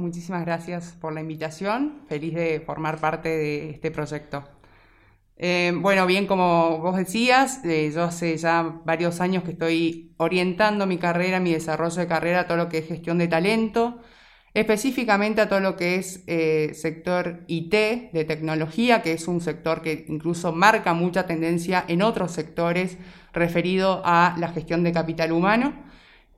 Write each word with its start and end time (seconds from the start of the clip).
muchísimas 0.00 0.44
gracias 0.44 0.96
por 1.00 1.12
la 1.12 1.20
invitación. 1.20 2.02
Feliz 2.08 2.34
de 2.34 2.60
formar 2.60 2.98
parte 2.98 3.28
de 3.28 3.70
este 3.70 3.90
proyecto. 3.90 4.44
Eh, 5.36 5.72
bueno, 5.74 6.06
bien, 6.06 6.26
como 6.26 6.78
vos 6.78 6.96
decías, 6.96 7.64
eh, 7.64 7.90
yo 7.94 8.04
hace 8.04 8.36
ya 8.36 8.80
varios 8.84 9.20
años 9.22 9.42
que 9.42 9.52
estoy 9.52 10.14
orientando 10.18 10.86
mi 10.86 10.98
carrera, 10.98 11.40
mi 11.40 11.52
desarrollo 11.52 11.96
de 11.96 12.06
carrera 12.06 12.40
a 12.40 12.46
todo 12.46 12.58
lo 12.58 12.68
que 12.68 12.78
es 12.78 12.86
gestión 12.88 13.16
de 13.16 13.26
talento, 13.28 14.00
específicamente 14.52 15.40
a 15.40 15.48
todo 15.48 15.60
lo 15.60 15.76
que 15.76 15.96
es 15.96 16.24
eh, 16.26 16.72
sector 16.74 17.44
IT 17.46 17.72
de 18.12 18.24
tecnología, 18.26 19.00
que 19.02 19.12
es 19.12 19.28
un 19.28 19.40
sector 19.40 19.80
que 19.82 20.04
incluso 20.08 20.52
marca 20.52 20.92
mucha 20.92 21.26
tendencia 21.26 21.84
en 21.88 22.02
otros 22.02 22.32
sectores 22.32 22.98
referido 23.32 24.02
a 24.04 24.34
la 24.38 24.48
gestión 24.48 24.84
de 24.84 24.92
capital 24.92 25.32
humano. 25.32 25.89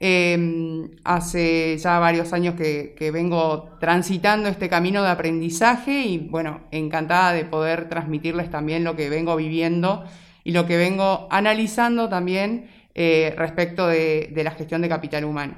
Em, 0.05 0.91
hace 1.05 1.79
ya 1.79 2.01
varios 2.01 2.33
años 2.33 2.57
que, 2.57 3.11
vengo 3.13 3.77
transitando 3.79 4.49
este 4.49 4.69
camino 4.69 5.01
de 5.01 5.11
aprendizaje 5.11 5.93
y 6.01 6.19
bueno, 6.19 6.63
encantada 6.73 7.33
de 7.33 7.45
poder 7.45 7.89
transmitirles 7.89 8.51
también 8.51 8.83
lo 8.83 8.97
que 8.97 9.09
vengo 9.09 9.37
viviendo 9.37 10.05
y 10.43 10.51
lo 10.51 10.67
que 10.67 10.77
vengo 10.77 11.29
analizando 11.31 12.09
también 12.09 12.69
eh, 12.97 13.33
respecto 13.39 13.87
de, 13.87 14.33
la 14.35 14.51
gestión 14.51 14.83
de 14.83 14.89
capital 14.89 15.25
humano. 15.25 15.55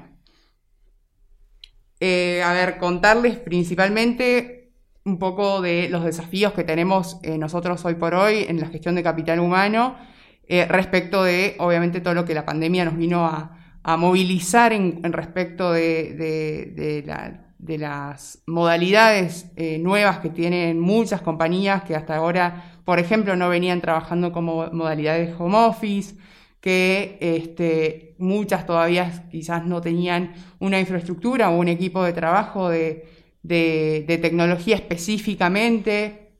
Eh, 1.99 2.43
a 2.45 2.53
ver, 2.53 2.77
contarles 2.77 3.37
principalmente 3.37 4.73
un 5.05 5.17
poco 5.17 5.59
de 5.59 5.89
los 5.89 6.03
desafíos 6.03 6.53
que 6.53 6.63
tenemos 6.63 7.17
eh, 7.23 7.39
nosotros 7.39 7.83
hoy 7.83 7.95
por 7.95 8.13
hoy 8.13 8.45
en 8.47 8.59
la 8.59 8.67
gestión 8.67 8.93
de 8.93 9.01
capital 9.01 9.39
humano 9.39 9.97
respecto 10.47 11.23
de, 11.23 11.55
obviamente, 11.57 12.01
todo 12.01 12.13
lo 12.13 12.25
que 12.25 12.35
la 12.35 12.45
pandemia 12.45 12.85
nos 12.85 12.95
vino 12.95 13.25
a, 13.25 13.64
a 13.87 13.97
movilizar 13.97 14.73
en, 14.73 15.13
respecto 15.13 15.71
de, 15.71 17.03
las 17.77 18.41
modalidades 18.47 19.51
eh, 19.55 19.77
nuevas 19.77 20.17
que 20.17 20.29
tienen 20.31 20.79
muchas 20.79 21.21
compañías 21.21 21.83
que 21.83 21.95
hasta 21.95 22.15
ahora, 22.15 22.79
por 22.83 22.97
ejemplo, 22.97 23.35
no 23.35 23.47
venían 23.47 23.81
trabajando 23.81 24.31
como 24.31 24.65
modalidades 24.71 25.35
home 25.37 25.57
office, 25.57 26.15
que 26.59 27.19
este, 27.21 28.15
muchas 28.17 28.65
todavía 28.65 29.27
quizás 29.29 29.63
no 29.63 29.81
tenían 29.81 30.33
una 30.57 30.79
infraestructura 30.79 31.51
o 31.51 31.59
un 31.59 31.67
equipo 31.67 32.03
de 32.03 32.13
trabajo 32.13 32.69
de, 32.69 33.07
tecnología 33.47 34.77
específicamente. 34.77 36.31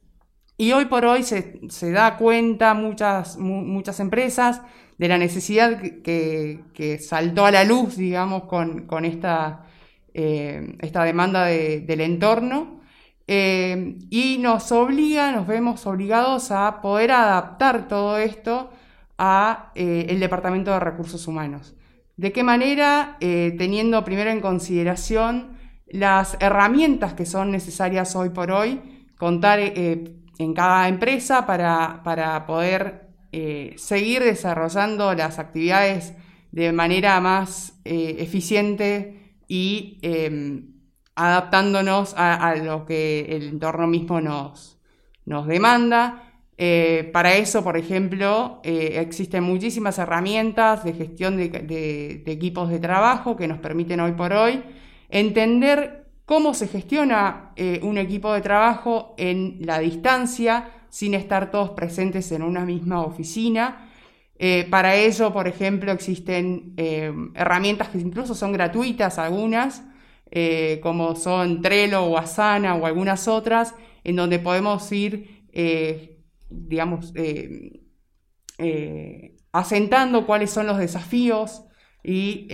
Y 0.57 0.71
hoy 0.71 0.85
por 0.85 1.05
hoy 1.05 1.21
se, 1.21 1.91
da 1.91 2.17
cuenta 2.17 2.73
muchas, 2.73 3.37
muchas 3.37 3.99
empresas 3.99 4.63
de 4.97 5.07
la 5.07 5.17
necesidad 5.17 5.79
que, 5.79 6.99
saltó 7.01 7.45
a 7.45 7.51
la 7.51 7.63
luz, 7.63 7.97
digamos, 7.97 8.43
con, 8.43 9.05
esta, 9.05 9.65
eh, 10.13 10.75
esta, 10.79 11.03
demanda 11.03 11.45
del 11.45 12.01
entorno. 12.01 12.81
Eh, 13.27 13.97
y 14.11 14.37
nos 14.37 14.71
obliga, 14.71 15.31
nos 15.31 15.47
vemos 15.47 15.87
obligados 15.87 16.51
a 16.51 16.79
poder 16.81 17.11
adaptar 17.11 17.87
todo 17.87 18.19
esto 18.19 18.69
a 19.17 19.71
eh, 19.73 20.05
el 20.09 20.19
Departamento 20.19 20.71
de 20.71 20.79
Recursos 20.79 21.27
Humanos. 21.27 21.75
¿De 22.17 22.31
qué 22.31 22.43
manera? 22.43 23.17
teniendo 23.19 24.05
primero 24.05 24.29
en 24.29 24.39
consideración 24.39 25.57
las 25.87 26.37
herramientas 26.39 27.13
que 27.13 27.25
son 27.25 27.51
necesarias 27.51 28.15
hoy 28.15 28.29
por 28.29 28.51
hoy, 28.51 29.05
contar 29.17 29.59
en 29.59 30.53
cada 30.53 30.87
empresa 30.87 31.45
para, 31.45 32.01
para 32.03 32.45
poder 32.45 33.04
eh, 33.37 33.73
seguir 33.75 34.23
desarrollando 34.23 35.13
las 35.13 35.39
actividades 35.39 36.13
de 36.53 36.71
manera 36.71 37.19
más 37.19 37.77
eh, 37.83 38.15
eficiente 38.19 39.35
y 39.49 39.99
em, 40.03 40.71
adaptándonos 41.15 42.13
a, 42.15 42.55
lo 42.55 42.85
que 42.85 43.25
el 43.27 43.49
entorno 43.49 43.87
mismo 43.87 44.21
nos, 44.21 44.79
nos 45.25 45.47
demanda. 45.47 46.31
Eh, 46.57 47.09
para 47.11 47.35
eso, 47.35 47.61
por 47.61 47.75
ejemplo, 47.75 48.61
existen 48.63 49.43
muchísimas 49.43 49.99
herramientas 49.99 50.85
de 50.85 50.93
gestión 50.93 51.35
de, 51.35 52.23
equipos 52.27 52.69
de 52.69 52.79
trabajo 52.79 53.35
que 53.35 53.49
nos 53.49 53.59
permiten 53.59 53.99
hoy 53.99 54.13
por 54.13 54.31
hoy 54.31 54.63
entender 55.09 56.05
cómo 56.25 56.53
se 56.53 56.69
gestiona 56.69 57.51
un 57.81 57.97
equipo 57.97 58.31
de 58.31 58.39
trabajo 58.39 59.13
en 59.17 59.57
la 59.59 59.79
distancia, 59.79 60.71
sin 60.95 61.13
estar 61.13 61.51
todos 61.51 61.71
presentes 61.71 62.31
en 62.31 62.41
una 62.41 62.63
misma 62.63 63.01
oficina. 63.01 63.91
Eh, 64.39 64.65
para 64.69 64.95
ello, 64.95 65.33
por 65.33 65.45
ejemplo, 65.45 65.91
existen 65.91 66.73
eh, 66.77 67.11
herramientas 67.33 67.89
que 67.89 67.97
incluso 67.97 68.33
son 68.33 68.53
gratuitas, 68.53 69.19
algunas, 69.19 69.83
eh, 70.31 70.79
como 70.81 71.17
son 71.17 71.61
Trello 71.61 72.05
o 72.05 72.17
Asana 72.17 72.75
o 72.75 72.85
algunas 72.85 73.27
otras, 73.27 73.75
en 74.05 74.15
donde 74.15 74.39
podemos 74.39 74.89
ir, 74.93 75.43
digamos, 76.49 77.11
asentando 79.51 80.25
cuáles 80.25 80.49
son 80.49 80.65
los 80.65 80.77
desafíos 80.77 81.65
y 82.01 82.47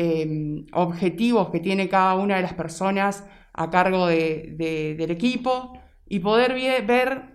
objetivos 0.74 1.52
que 1.52 1.60
tiene 1.60 1.90
cada 1.90 2.16
una 2.16 2.38
de 2.38 2.42
las 2.42 2.56
personas 2.56 3.24
a 3.54 3.70
cargo 3.70 4.08
del 4.08 5.12
equipo 5.12 5.80
y 6.08 6.20
poder 6.20 6.56
ver 6.88 7.31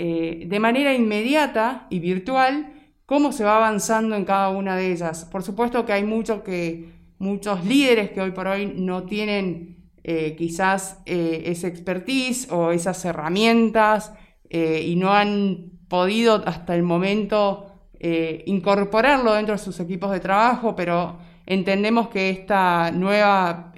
eh, 0.00 0.44
de 0.46 0.60
manera 0.60 0.94
inmediata 0.94 1.88
y 1.90 1.98
virtual 1.98 2.72
cómo 3.04 3.32
se 3.32 3.42
va 3.42 3.56
avanzando 3.56 4.14
en 4.14 4.24
cada 4.24 4.48
una 4.50 4.76
de 4.76 4.92
ellas. 4.92 5.24
Por 5.24 5.42
supuesto 5.42 5.84
que 5.84 5.92
hay 5.92 6.04
que, 6.44 6.92
muchos 7.18 7.64
líderes 7.64 8.10
que 8.12 8.20
hoy 8.20 8.30
por 8.30 8.46
hoy 8.46 8.72
no 8.76 9.02
tienen 9.02 9.90
eh, 10.04 10.36
quizás 10.38 11.02
eh, 11.04 11.42
esa 11.46 11.66
expertise 11.66 12.46
o 12.52 12.70
esas 12.70 13.04
herramientas 13.04 14.12
y 14.50 14.94
no 14.94 15.12
han 15.12 15.72
podido 15.88 16.42
hasta 16.46 16.76
el 16.76 16.84
momento 16.84 17.66
incorporarlo 18.00 19.34
dentro 19.34 19.56
de 19.56 19.58
sus 19.58 19.78
equipos 19.80 20.10
de 20.12 20.20
trabajo, 20.20 20.74
pero 20.74 21.18
entendemos 21.44 22.08
que 22.08 22.30
esta 22.30 22.90
nueva 22.92 23.74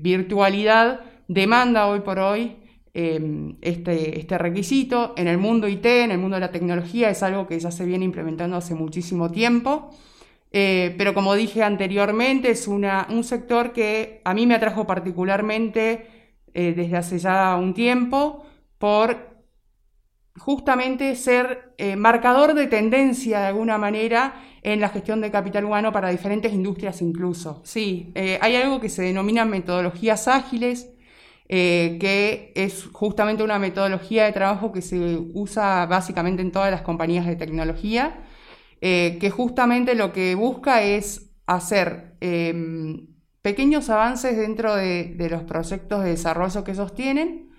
virtualidad 0.00 1.00
demanda 1.28 1.86
hoy 1.86 2.00
por 2.00 2.18
hoy 2.18 2.56
Em, 2.94 3.56
este, 3.62 4.18
este, 4.18 4.36
requisito. 4.36 5.14
En 5.16 5.26
el 5.26 5.38
mundo 5.38 5.66
IT, 5.66 5.86
en 5.86 6.10
el 6.10 6.18
mundo 6.18 6.36
de 6.36 6.40
la 6.40 6.50
tecnología, 6.50 7.08
es 7.08 7.22
algo 7.22 7.46
que 7.46 7.58
ya 7.58 7.70
se 7.70 7.86
viene 7.86 8.04
implementando 8.04 8.56
hace 8.56 8.74
muchísimo 8.74 9.30
tiempo. 9.30 9.90
Eh, 10.52 10.94
pero 10.98 11.14
como 11.14 11.34
dije 11.34 11.62
anteriormente, 11.62 12.50
es 12.50 12.68
una, 12.68 13.06
un 13.10 13.24
sector 13.24 13.72
que 13.72 14.20
a 14.24 14.34
mí 14.34 14.46
me 14.46 14.54
atrajo 14.54 14.86
particularmente 14.86 16.06
eh, 16.52 16.74
desde 16.76 16.96
hace 16.98 17.18
ya 17.18 17.56
un 17.56 17.72
tiempo 17.72 18.44
por 18.76 19.32
justamente 20.36 21.14
ser 21.16 21.74
eh, 21.78 21.96
marcador 21.96 22.52
de 22.52 22.66
tendencia 22.66 23.40
de 23.40 23.46
alguna 23.46 23.78
manera 23.78 24.34
en 24.62 24.80
la 24.80 24.90
gestión 24.90 25.22
de 25.22 25.30
capital 25.30 25.64
humano 25.64 25.92
para 25.92 26.10
diferentes 26.10 26.52
industrias 26.52 27.00
incluso. 27.00 27.62
Sí, 27.64 28.12
hay 28.14 28.56
algo 28.56 28.80
que 28.80 28.88
se 28.88 29.02
denomina 29.02 29.44
metodologías 29.44 30.28
ágiles, 30.28 30.90
eh, 31.54 31.98
que 32.00 32.50
es 32.54 32.86
justamente 32.92 33.42
una 33.42 33.58
metodología 33.58 34.24
de 34.24 34.32
trabajo 34.32 34.72
que 34.72 34.80
se 34.80 35.18
usa 35.34 35.84
básicamente 35.84 36.40
en 36.40 36.50
todas 36.50 36.70
las 36.70 36.80
compañías 36.80 37.26
de 37.26 37.36
tecnología, 37.36 38.22
eh, 38.80 39.18
que 39.20 39.28
justamente 39.28 39.94
lo 39.94 40.14
que 40.14 40.34
busca 40.34 40.82
es 40.82 41.30
hacer 41.44 42.16
em, 42.20 43.08
pequeños 43.42 43.90
avances 43.90 44.34
dentro 44.34 44.74
de, 44.74 45.14
los 45.30 45.42
proyectos 45.42 46.02
de 46.02 46.10
desarrollo 46.12 46.64
que 46.64 46.74
sostienen, 46.74 47.50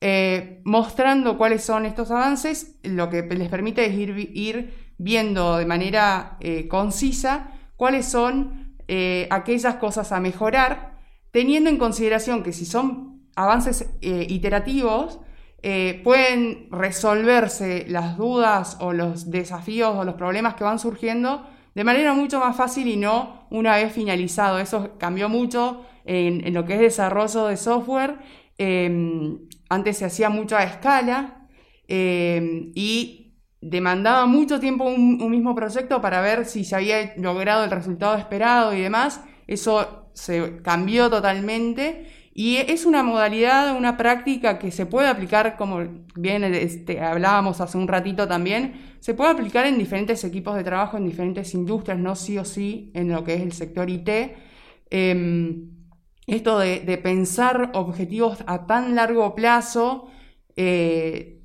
eh, 0.00 0.60
mostrando 0.64 1.36
cuáles 1.36 1.64
son 1.64 1.86
estos 1.86 2.12
avances, 2.12 2.78
lo 2.84 3.10
que 3.10 3.22
les 3.22 3.48
permite 3.48 3.84
es 3.84 3.94
ir, 3.94 4.30
ir 4.32 4.74
viendo 4.96 5.56
de 5.56 5.66
manera 5.66 6.38
concisa 6.68 7.50
cuáles 7.74 8.06
son 8.06 8.76
aquellas 9.30 9.74
cosas 9.74 10.12
a 10.12 10.20
mejorar, 10.20 11.00
teniendo 11.32 11.68
en 11.68 11.78
consideración 11.78 12.44
que 12.44 12.52
si 12.52 12.64
son 12.64 13.13
avances 13.36 13.90
eh, 14.00 14.26
iterativos 14.28 15.20
eh, 15.66 16.02
pueden 16.04 16.68
resolverse 16.70 17.86
las 17.88 18.18
dudas 18.18 18.76
o 18.80 18.92
los 18.92 19.30
desafíos 19.30 19.96
o 19.96 20.04
los 20.04 20.14
problemas 20.14 20.56
que 20.56 20.64
van 20.64 20.78
surgiendo 20.78 21.46
de 21.74 21.84
manera 21.84 22.12
mucho 22.12 22.38
más 22.38 22.54
fácil 22.54 22.86
y 22.86 22.98
no 22.98 23.46
una 23.48 23.76
vez 23.76 23.90
finalizado. 23.90 24.58
Eso 24.58 24.90
cambió 24.98 25.30
mucho 25.30 25.86
en, 26.04 26.52
lo 26.52 26.66
que 26.66 26.74
es 26.74 26.80
desarrollo 26.80 27.46
de 27.46 27.56
software. 27.56 28.18
Em, 28.58 29.38
antes 29.70 29.96
se 29.96 30.04
hacía 30.04 30.28
mucho 30.28 30.54
a 30.54 30.64
escala 30.64 31.48
em, 31.88 32.70
y 32.74 33.32
demandaba 33.62 34.26
mucho 34.26 34.60
tiempo 34.60 34.84
un, 34.84 35.22
un, 35.22 35.30
mismo 35.30 35.54
proyecto 35.54 36.00
para 36.02 36.20
ver 36.20 36.44
si 36.44 36.64
se 36.64 36.76
había 36.76 37.14
logrado 37.16 37.64
el 37.64 37.70
resultado 37.70 38.16
esperado 38.16 38.74
y 38.74 38.82
demás. 38.82 39.22
Eso 39.46 40.10
se 40.12 40.60
cambió 40.62 41.08
totalmente 41.08 42.23
y 42.36 42.56
es 42.56 42.84
una 42.84 43.04
modalidad, 43.04 43.76
una 43.76 43.96
práctica 43.96 44.58
que 44.58 44.72
se 44.72 44.86
puede 44.86 45.06
aplicar, 45.06 45.56
como 45.56 45.86
bien 46.16 46.42
este, 46.42 47.00
hablábamos 47.00 47.60
hace 47.60 47.78
un 47.78 47.86
ratito 47.86 48.26
también, 48.26 48.96
se 48.98 49.14
puede 49.14 49.30
aplicar 49.30 49.66
en 49.66 49.78
diferentes 49.78 50.24
equipos 50.24 50.56
de 50.56 50.64
trabajo, 50.64 50.96
en 50.96 51.06
diferentes 51.06 51.54
industrias, 51.54 51.96
no 51.96 52.16
sí 52.16 52.36
o 52.36 52.44
sí 52.44 52.90
en 52.94 53.12
lo 53.12 53.22
que 53.22 53.34
es 53.34 53.40
el 53.40 53.52
sector 53.52 53.88
IT. 53.88 54.08
Em, 54.90 55.70
esto 56.26 56.58
de, 56.58 56.98
pensar 57.02 57.70
objetivos 57.74 58.38
a 58.48 58.66
tan 58.66 58.96
largo 58.96 59.34
plazo, 59.36 60.08
eh, 60.56 61.40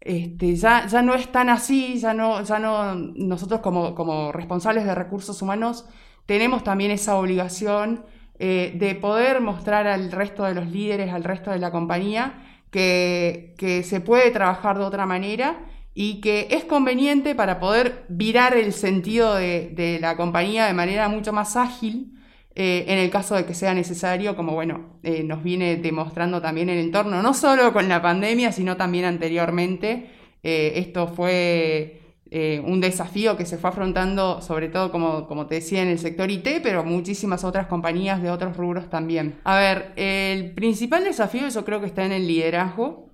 este, 0.00 0.54
ya, 0.54 0.86
ya, 0.86 1.02
no 1.02 1.14
es 1.14 1.32
tan 1.32 1.48
así, 1.48 1.98
ya 1.98 2.14
no, 2.14 2.42
ya 2.44 2.60
no, 2.60 2.94
nosotros 2.94 3.60
como, 3.60 3.94
como 3.96 4.30
responsables 4.30 4.84
de 4.84 4.94
recursos 4.94 5.42
humanos 5.42 5.86
tenemos 6.26 6.62
también 6.62 6.92
esa 6.92 7.16
obligación 7.16 8.04
eh, 8.42 8.72
de 8.74 8.94
poder 8.94 9.42
mostrar 9.42 9.86
al 9.86 10.10
resto 10.10 10.44
de 10.44 10.54
los 10.54 10.66
líderes, 10.66 11.12
al 11.12 11.24
resto 11.24 11.50
de 11.50 11.58
la 11.58 11.70
compañía, 11.70 12.42
que, 12.70 13.54
se 13.84 14.00
puede 14.00 14.30
trabajar 14.30 14.78
de 14.78 14.84
otra 14.84 15.04
manera 15.04 15.66
y 15.92 16.22
que 16.22 16.48
es 16.50 16.64
conveniente 16.64 17.34
para 17.34 17.60
poder 17.60 18.06
virar 18.08 18.56
el 18.56 18.72
sentido 18.72 19.34
de, 19.34 19.98
la 20.00 20.16
compañía 20.16 20.64
de 20.64 20.72
manera 20.72 21.10
mucho 21.10 21.34
más 21.34 21.54
ágil. 21.54 22.14
Eh, 22.54 22.86
en 22.88 22.98
el 22.98 23.10
caso 23.10 23.34
de 23.34 23.44
que 23.44 23.52
sea 23.52 23.74
necesario, 23.74 24.34
como 24.34 24.54
bueno, 24.54 24.98
eh, 25.02 25.22
nos 25.22 25.42
viene 25.42 25.76
demostrando 25.76 26.40
también 26.40 26.70
el 26.70 26.78
entorno, 26.78 27.22
no 27.22 27.34
solo 27.34 27.74
con 27.74 27.90
la 27.90 28.00
pandemia, 28.00 28.52
sino 28.52 28.74
también 28.78 29.04
anteriormente. 29.04 30.12
esto 30.42 31.08
fue 31.08 31.99
eh, 32.32 32.62
un 32.64 32.80
desafío 32.80 33.36
que 33.36 33.44
se 33.44 33.58
fue 33.58 33.70
afrontando, 33.70 34.40
sobre 34.40 34.68
todo, 34.68 34.92
como, 34.92 35.26
como 35.26 35.46
te 35.46 35.56
decía, 35.56 35.82
en 35.82 35.88
el 35.88 35.98
sector 35.98 36.30
IT, 36.30 36.60
pero 36.62 36.84
muchísimas 36.84 37.42
otras 37.42 37.66
compañías 37.66 38.22
de 38.22 38.30
otros 38.30 38.56
rubros 38.56 38.88
también. 38.88 39.40
A 39.42 39.58
ver, 39.58 39.92
el 39.96 40.52
principal 40.52 41.02
desafío 41.02 41.48
yo 41.48 41.64
creo 41.64 41.80
que 41.80 41.86
está 41.86 42.04
en 42.04 42.12
el 42.12 42.28
liderazgo, 42.28 43.10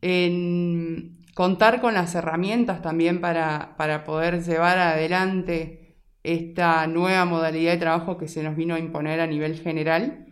en 0.00 1.24
contar 1.34 1.80
con 1.80 1.94
las 1.94 2.14
herramientas 2.14 2.82
también 2.82 3.20
para, 3.20 3.74
para 3.76 4.02
poder 4.02 4.42
llevar 4.42 4.78
adelante 4.78 5.96
esta 6.24 6.86
nueva 6.88 7.24
modalidad 7.26 7.72
de 7.72 7.78
trabajo 7.78 8.18
que 8.18 8.26
se 8.26 8.42
nos 8.42 8.56
vino 8.56 8.74
a 8.74 8.80
imponer 8.80 9.20
a 9.20 9.26
nivel 9.28 9.60
general. 9.60 10.26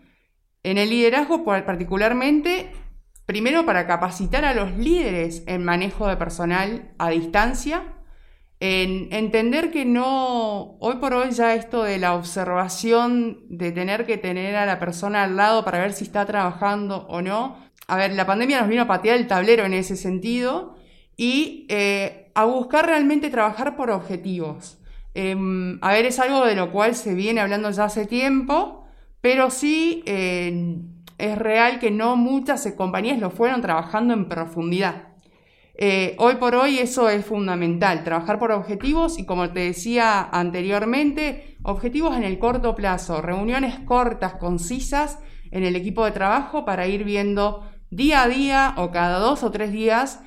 En 0.65 0.79
el 0.79 0.91
liderazgo 0.91 1.45
particularmente, 1.45 2.69
primero 3.33 3.65
para 3.65 3.87
capacitar 3.87 4.45
a 4.45 4.53
los 4.53 4.77
líderes 4.77 5.43
en 5.47 5.65
manejo 5.65 6.07
de 6.07 6.19
personal 6.19 6.93
a 6.99 7.09
distancia, 7.09 7.95
en 8.61 9.09
entender 9.11 9.71
que 9.71 9.87
no, 9.87 10.77
hoy 10.81 10.97
por 10.97 11.15
hoy 11.15 11.31
ya 11.31 11.55
esto 11.55 11.83
de 11.83 11.99
la 11.99 12.15
observación, 12.15 13.39
de 13.49 13.73
tener 13.73 14.05
que 14.05 14.19
tener 14.19 14.55
a 14.55 14.67
la 14.67 14.79
persona 14.79 15.23
al 15.23 15.37
lado 15.37 15.65
para 15.65 15.79
ver 15.79 15.95
si 15.95 16.05
está 16.05 16.27
trabajando 16.27 17.07
o 17.09 17.23
no, 17.23 17.57
a 17.89 17.97
ver, 17.97 18.13
la 18.13 18.27
pandemia 18.27 18.61
nos 18.61 18.69
vino 18.69 18.83
a 18.83 18.87
patear 18.87 19.17
el 19.17 19.27
tablero 19.27 19.65
en 19.65 19.73
ese 19.73 19.97
sentido 19.97 20.77
y 21.17 21.65
eh, 21.71 22.31
a 22.35 22.45
buscar 22.45 22.85
realmente 22.85 23.31
trabajar 23.31 23.77
por 23.77 23.91
objetivos. 23.91 24.79
Em, 25.15 25.79
a 25.81 25.93
ver, 25.93 26.05
es 26.05 26.19
algo 26.19 26.45
de 26.45 26.55
lo 26.55 26.71
cual 26.71 26.95
se 26.95 27.15
viene 27.15 27.41
hablando 27.41 27.71
ya 27.71 27.85
hace 27.85 28.05
tiempo, 28.05 28.87
pero 29.23 29.51
sí 29.51 30.03
eh, 30.05 30.77
es 31.23 31.39
real 31.39 31.79
que 31.79 31.93
no 31.93 32.17
muchas 32.17 32.67
compañías 32.77 33.19
lo 33.21 33.31
fueron 33.31 33.63
trabajando 33.63 34.13
en 34.13 34.29
profundidad. 34.29 35.09
Eh, 35.75 36.17
hoy 36.19 36.35
por 36.35 36.55
hoy 36.55 36.81
eso 36.81 37.09
es 37.09 37.25
fundamental, 37.25 38.03
trabajar 38.03 38.39
por 38.39 38.51
objetivos 38.51 39.19
y 39.19 39.25
como 39.25 39.51
te 39.51 39.61
decía 39.61 40.21
anteriormente, 40.21 41.57
objetivos 41.63 42.17
en 42.17 42.25
el 42.25 42.39
corto 42.39 42.75
plazo, 42.75 43.23
reuniones 43.23 43.79
cortas, 43.87 44.35
concisas 44.35 45.19
en 45.51 45.63
el 45.63 45.77
equipo 45.77 46.05
de 46.05 46.11
trabajo 46.11 46.65
para 46.65 46.89
ir 46.89 47.05
viendo 47.05 47.71
día 47.91 48.25
a 48.25 48.29
día 48.29 48.75
o 48.77 48.91
cada 48.91 49.19
dos 49.19 49.45
o 49.45 49.51
tres 49.53 49.71
días 49.71 50.21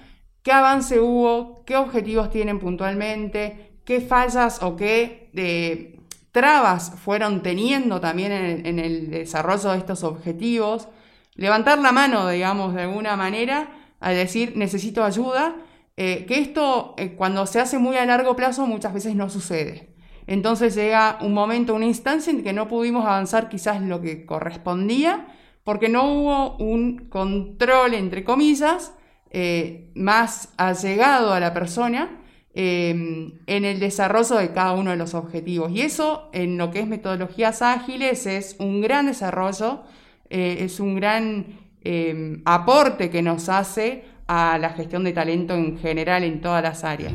qué 0.43 0.51
avance 0.51 0.99
hubo, 0.99 1.65
qué 1.65 1.75
objetivos 1.75 2.29
tienen 2.29 2.59
puntualmente, 2.59 3.79
qué 3.83 3.99
fallas 3.99 4.61
o 4.61 4.75
qué 4.75 5.31
eh, 5.33 5.94
trabas 6.35 6.91
fueron 6.97 7.41
teniendo 7.41 8.01
también 8.01 8.33
en 8.33 8.77
el 8.77 9.09
desarrollo 9.09 9.71
de 9.71 9.77
estos 9.77 10.03
objetivos, 10.03 10.89
levantar 11.35 11.79
la 11.79 11.93
mano, 11.93 12.27
digamos, 12.27 12.75
de 12.75 12.81
alguna 12.81 13.15
manera 13.15 13.69
a 14.01 14.11
decir 14.11 14.51
necesito 14.57 15.05
ayuda, 15.05 15.55
eh, 15.95 16.25
que 16.27 16.41
esto 16.41 16.93
eh, 16.97 17.15
cuando 17.15 17.45
se 17.45 17.61
hace 17.61 17.79
muy 17.79 17.95
a 17.95 18.05
largo 18.05 18.35
plazo 18.35 18.67
muchas 18.67 18.93
veces 18.93 19.15
no 19.15 19.29
sucede. 19.29 19.95
Entonces 20.27 20.75
llega 20.75 21.19
un 21.21 21.33
momento, 21.33 21.73
una 21.73 21.85
instancia 21.85 22.31
en 22.31 22.43
que 22.43 22.51
no 22.51 22.67
pudimos 22.67 23.05
avanzar 23.05 23.47
quizás 23.47 23.81
lo 23.81 24.01
que 24.01 24.25
correspondía, 24.25 25.27
porque 25.63 25.87
no 25.87 26.03
hubo 26.11 26.57
un 26.57 27.07
control, 27.07 27.93
entre 27.93 28.25
comillas, 28.25 28.93
eh, 29.29 29.89
más 29.95 30.49
allegado 30.57 31.33
a 31.33 31.39
la 31.39 31.53
persona 31.53 32.24
en 32.55 33.65
el 33.65 33.79
desarrollo 33.79 34.37
de 34.37 34.51
cada 34.51 34.73
uno 34.73 34.91
de 34.91 34.97
los 34.97 35.13
objetivos. 35.13 35.71
Y 35.71 35.81
eso, 35.81 36.29
en 36.31 36.57
lo 36.57 36.71
que 36.71 36.79
es 36.79 36.87
metodologías 36.87 37.61
ágiles, 37.61 38.25
es 38.25 38.55
un 38.59 38.81
gran 38.81 39.07
desarrollo, 39.07 39.83
es 40.29 40.79
un 40.79 40.95
gran 40.95 41.65
Em, 41.87 42.41
aporte 42.45 43.11
que 43.11 43.21
nos 43.21 43.47
hace 43.47 44.05
a 44.25 44.57
la 44.57 44.71
gestión 44.71 45.03
de 45.03 45.13
talento 45.13 45.53
en 45.53 45.77
general 45.77 46.23
en 46.23 46.41
todas 46.41 46.63
las 46.63 46.83
áreas. 46.83 47.13